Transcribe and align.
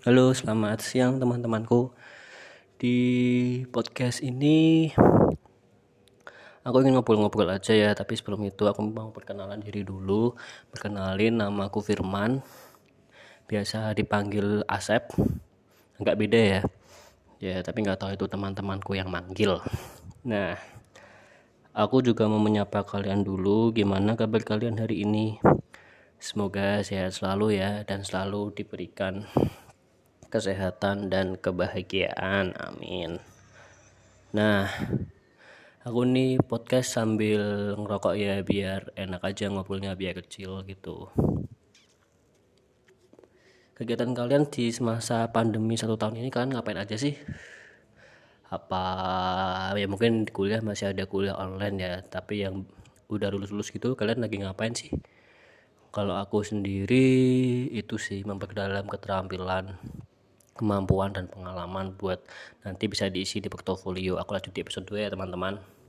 Halo, 0.00 0.32
selamat 0.32 0.80
siang 0.80 1.20
teman-temanku. 1.20 1.92
Di 2.80 2.96
podcast 3.68 4.24
ini 4.24 4.88
aku 6.64 6.80
ingin 6.80 6.96
ngobrol-ngobrol 6.96 7.44
aja 7.52 7.76
ya, 7.76 7.92
tapi 7.92 8.16
sebelum 8.16 8.48
itu 8.48 8.64
aku 8.64 8.80
mau 8.80 9.12
perkenalan 9.12 9.60
diri 9.60 9.84
dulu. 9.84 10.32
Perkenalin 10.72 11.44
nama 11.44 11.68
aku 11.68 11.84
Firman. 11.84 12.40
Biasa 13.44 13.92
dipanggil 13.92 14.64
Asep. 14.64 15.12
Enggak 16.00 16.16
beda 16.16 16.40
ya. 16.40 16.60
Ya, 17.36 17.60
tapi 17.60 17.84
nggak 17.84 18.00
tahu 18.00 18.16
itu 18.16 18.24
teman-temanku 18.24 18.96
yang 18.96 19.12
manggil. 19.12 19.60
Nah, 20.24 20.56
aku 21.76 22.00
juga 22.00 22.24
mau 22.24 22.40
menyapa 22.40 22.88
kalian 22.88 23.20
dulu. 23.20 23.68
Gimana 23.76 24.16
kabar 24.16 24.40
kalian 24.48 24.80
hari 24.80 25.04
ini? 25.04 25.36
Semoga 26.16 26.80
sehat 26.80 27.20
selalu 27.20 27.60
ya 27.60 27.84
dan 27.84 28.00
selalu 28.00 28.56
diberikan 28.56 29.28
kesehatan 30.30 31.10
dan 31.10 31.34
kebahagiaan. 31.34 32.54
Amin. 32.54 33.18
Nah 34.30 34.70
aku 35.82 36.06
nih 36.06 36.38
podcast 36.38 36.94
sambil 36.94 37.74
ngerokok 37.74 38.14
ya 38.14 38.38
biar 38.46 38.94
enak 38.94 39.26
aja 39.26 39.50
ngobrolnya 39.50 39.98
biar 39.98 40.14
kecil 40.22 40.62
gitu. 40.70 41.10
Kegiatan 43.74 44.12
kalian 44.12 44.44
di 44.52 44.68
semasa 44.70 45.24
pandemi 45.32 45.74
satu 45.74 45.96
tahun 45.96 46.20
ini 46.20 46.28
kalian 46.28 46.52
ngapain 46.54 46.78
aja 46.78 46.94
sih? 46.94 47.16
Apa 48.52 48.82
ya 49.74 49.88
mungkin 49.90 50.28
kuliah 50.30 50.60
masih 50.62 50.94
ada 50.94 51.08
kuliah 51.10 51.34
online 51.34 51.76
ya 51.80 51.92
tapi 52.06 52.44
yang 52.46 52.68
udah 53.10 53.32
lulus-lulus 53.34 53.74
gitu 53.74 53.98
kalian 53.98 54.22
lagi 54.22 54.36
ngapain 54.38 54.76
sih? 54.76 54.94
Kalau 55.90 56.14
aku 56.14 56.46
sendiri 56.46 57.02
itu 57.72 57.98
sih 57.98 58.22
memperdalam 58.22 58.86
keterampilan 58.86 59.74
kemampuan 60.60 61.16
dan 61.16 61.24
pengalaman 61.32 61.96
buat 61.96 62.20
nanti 62.60 62.84
bisa 62.92 63.08
diisi 63.08 63.40
di 63.40 63.48
portofolio. 63.48 64.20
Aku 64.20 64.36
lanjut 64.36 64.52
di 64.52 64.60
episode 64.60 64.84
2 64.84 65.08
ya 65.08 65.08
teman-teman 65.08 65.56